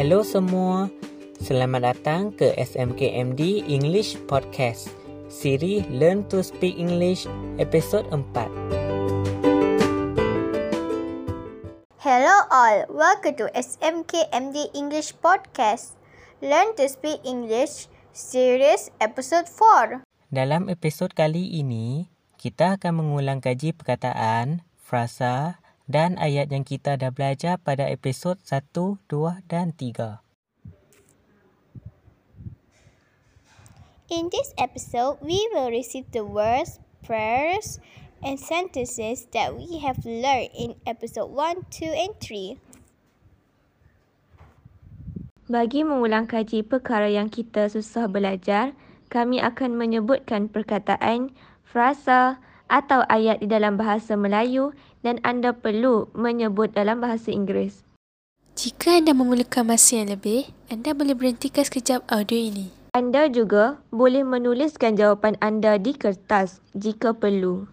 [0.00, 0.88] Hello semua.
[1.44, 4.88] Selamat datang ke SMKMD English Podcast.
[5.28, 7.28] Siri Learn to Speak English
[7.60, 8.48] episod 4.
[12.00, 16.00] Hello all, welcome to SMKMD English Podcast.
[16.40, 20.00] Learn to speak English series episode 4.
[20.32, 22.08] Dalam episod kali ini,
[22.40, 25.59] kita akan mengulang kaji perkataan, frasa
[25.90, 28.62] dan ayat yang kita dah belajar pada episod 1,
[29.10, 30.22] 2 dan 3.
[34.10, 37.82] In this episode, we will receive the words, prayers,
[38.22, 42.58] and sentences that we have learned in episode 1, 2, and 3.
[45.50, 48.74] Bagi mengulang kaji perkara yang kita susah belajar,
[49.10, 51.34] kami akan menyebutkan perkataan,
[51.66, 52.38] frasa
[52.70, 54.70] atau ayat di dalam bahasa Melayu
[55.00, 57.84] dan anda perlu menyebut dalam bahasa Inggeris.
[58.56, 62.68] Jika anda memerlukan masa yang lebih, anda boleh berhentikan sekejap audio ini.
[62.90, 67.70] Anda juga boleh menuliskan jawapan anda di kertas jika perlu.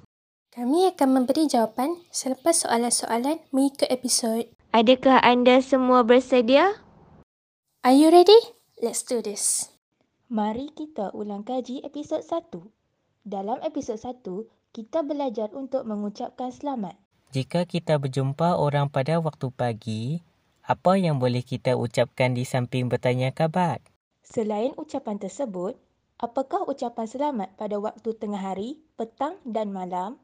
[0.53, 4.45] Kami akan memberi jawapan selepas soalan-soalan mengikut episod.
[4.73, 6.77] Adakah anda semua bersedia?
[7.81, 8.37] Are you ready?
[8.77, 9.73] Let's do this.
[10.29, 12.51] Mari kita ulang kaji episod 1.
[13.25, 14.21] Dalam episod 1,
[14.75, 16.99] kita belajar untuk mengucapkan selamat.
[17.27, 20.23] Jika kita berjumpa orang pada waktu pagi,
[20.63, 23.83] apa yang boleh kita ucapkan di samping bertanya khabar?
[24.23, 25.75] Selain ucapan tersebut,
[26.23, 30.15] apakah ucapan selamat pada waktu tengah hari, petang dan malam?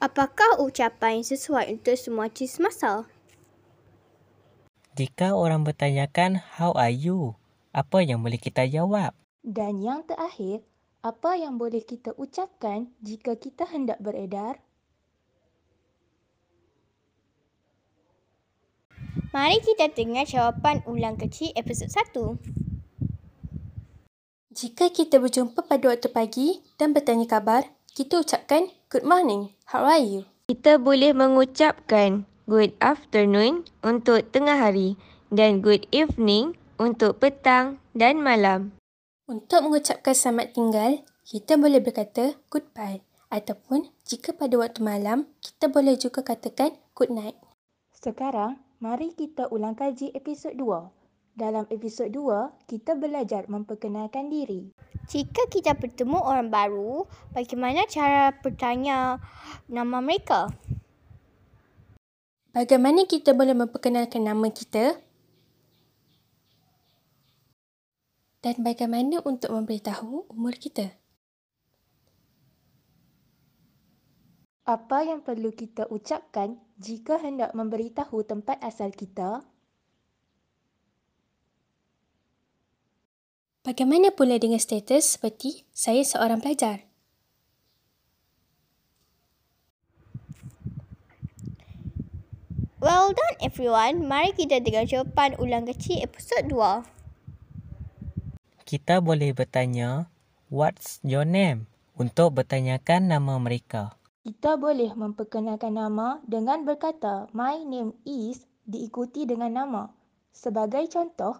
[0.00, 3.04] Apakah ucapan sesuai untuk semua jenis masa?
[4.96, 7.36] Jika orang bertanyakan, how are you?
[7.76, 9.12] Apa yang boleh kita jawab?
[9.46, 10.66] Dan yang terakhir,
[11.06, 14.58] apa yang boleh kita ucapkan jika kita hendak beredar?
[19.30, 22.42] Mari kita dengar jawapan ulang kecil episod 1.
[24.50, 30.02] Jika kita berjumpa pada waktu pagi dan bertanya khabar, kita ucapkan good morning, how are
[30.02, 30.26] you?
[30.50, 34.98] Kita boleh mengucapkan good afternoon untuk tengah hari
[35.30, 38.74] dan good evening untuk petang dan malam.
[39.26, 45.98] Untuk mengucapkan selamat tinggal, kita boleh berkata goodbye ataupun jika pada waktu malam, kita boleh
[45.98, 47.34] juga katakan good night.
[47.90, 51.34] Sekarang, mari kita ulang kaji episod 2.
[51.34, 54.70] Dalam episod 2, kita belajar memperkenalkan diri.
[55.10, 59.18] Jika kita bertemu orang baru, bagaimana cara bertanya
[59.66, 60.54] nama mereka?
[62.54, 65.02] Bagaimana kita boleh memperkenalkan nama kita?
[68.46, 70.94] Dan bagaimana untuk memberitahu umur kita?
[74.62, 79.42] Apa yang perlu kita ucapkan jika hendak memberitahu tempat asal kita?
[83.66, 86.86] Bagaimana pula dengan status seperti saya seorang pelajar?
[92.78, 94.06] Well done everyone.
[94.06, 96.95] Mari kita dengar jawapan ulang kecil episod 2.
[98.66, 100.10] Kita boleh bertanya,
[100.50, 101.70] what's your name?
[101.94, 103.94] Untuk bertanyakan nama mereka.
[104.26, 109.94] Kita boleh memperkenalkan nama dengan berkata my name is diikuti dengan nama.
[110.34, 111.38] Sebagai contoh,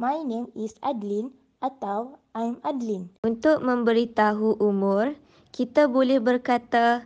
[0.00, 1.28] my name is Adlin
[1.60, 3.12] atau I'm Adlin.
[3.20, 5.12] Untuk memberitahu umur,
[5.52, 7.04] kita boleh berkata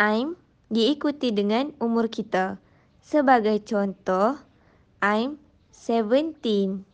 [0.00, 0.40] I'm
[0.72, 2.56] diikuti dengan umur kita.
[3.04, 4.40] Sebagai contoh,
[5.04, 5.36] I'm
[5.76, 6.91] 17.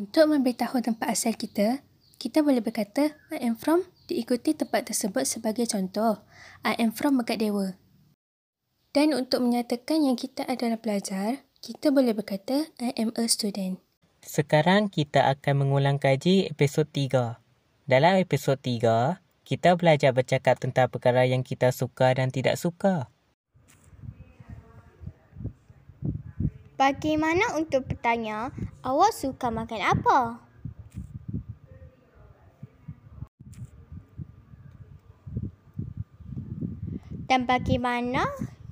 [0.00, 1.84] Untuk memberitahu tempat asal kita,
[2.16, 6.24] kita boleh berkata I am from diikuti tempat tersebut sebagai contoh.
[6.64, 7.76] I am from Megat Dewa.
[8.96, 13.76] Dan untuk menyatakan yang kita adalah pelajar, kita boleh berkata I am a student.
[14.24, 17.36] Sekarang kita akan mengulang kaji episod 3.
[17.84, 23.12] Dalam episod 3, kita belajar bercakap tentang perkara yang kita suka dan tidak suka.
[26.80, 30.40] Bagaimana untuk bertanya, awak suka makan apa?
[37.28, 38.24] Dan bagaimana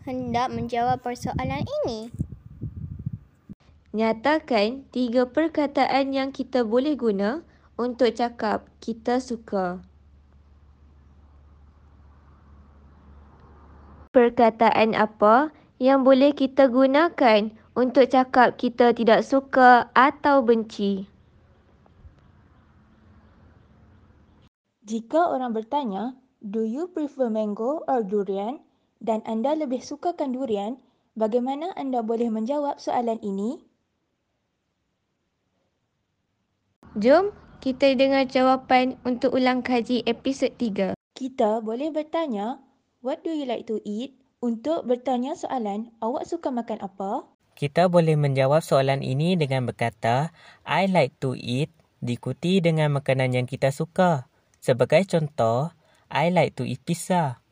[0.08, 2.08] hendak menjawab persoalan ini?
[3.92, 7.44] Nyatakan tiga perkataan yang kita boleh guna
[7.76, 9.84] untuk cakap kita suka.
[14.16, 21.06] Perkataan apa yang boleh kita gunakan untuk cakap kita tidak suka atau benci?
[24.82, 28.58] Jika orang bertanya, do you prefer mango or durian?
[28.98, 30.74] Dan anda lebih sukakan durian,
[31.14, 33.62] bagaimana anda boleh menjawab soalan ini?
[36.98, 37.30] Jom
[37.62, 40.98] kita dengar jawapan untuk ulang kaji episod 3.
[41.14, 42.58] Kita boleh bertanya,
[43.06, 44.18] what do you like to eat?
[44.42, 47.37] Untuk bertanya soalan, awak suka makan apa?
[47.58, 50.30] Kita boleh menjawab soalan ini dengan berkata,
[50.62, 54.30] I like to eat diikuti dengan makanan yang kita suka.
[54.62, 55.74] Sebagai contoh,
[56.06, 57.42] I like to eat pizza.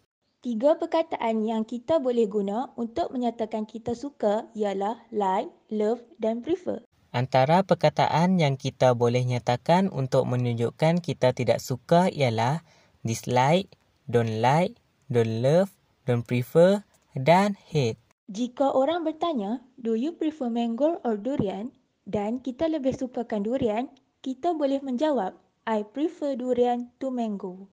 [0.46, 6.86] Tiga perkataan yang kita boleh guna untuk menyatakan kita suka ialah like, love dan prefer.
[7.10, 12.62] Antara perkataan yang kita boleh nyatakan untuk menunjukkan kita tidak suka ialah
[13.02, 13.74] dislike,
[14.06, 14.78] don't like,
[15.10, 15.74] don't love,
[16.06, 16.86] don't prefer
[17.18, 17.98] dan hate.
[18.26, 21.70] Jika orang bertanya, do you prefer mango or durian?
[22.02, 23.86] Dan kita lebih sukakan durian,
[24.18, 27.70] kita boleh menjawab, I prefer durian to mango.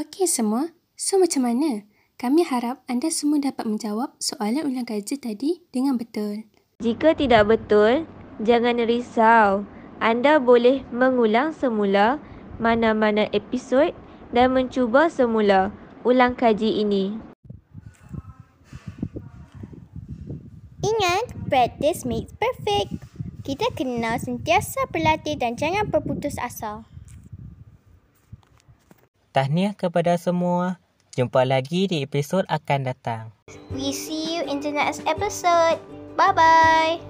[0.00, 1.84] Okey semua, so macam mana?
[2.16, 6.48] Kami harap anda semua dapat menjawab soalan ulang kaji tadi dengan betul.
[6.80, 8.08] Jika tidak betul,
[8.40, 9.68] jangan risau.
[10.00, 12.16] Anda boleh mengulang semula
[12.56, 13.92] mana-mana episod
[14.32, 15.76] dan mencuba semula
[16.08, 17.29] ulang kaji ini.
[20.90, 22.98] Ingat, practice makes perfect.
[23.46, 26.84] Kita kena sentiasa berlatih dan jangan berputus asa.
[29.30, 30.82] Tahniah kepada semua.
[31.14, 33.34] Jumpa lagi di episod akan datang.
[33.74, 35.78] We see you in the next episode.
[36.14, 37.09] Bye-bye.